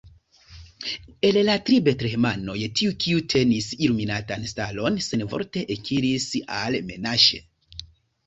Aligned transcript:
El 1.27 1.37
la 1.49 1.57
tri 1.65 1.75
betlehemanoj 1.87 2.55
tiu, 2.79 2.95
kiu 3.03 3.21
tenis 3.33 3.67
la 3.75 3.79
iluminitan 3.87 4.47
stalon, 4.53 4.97
senvorte 5.09 5.65
ekiris 5.77 6.25
al 6.63 6.79
Menaŝe. 6.91 7.43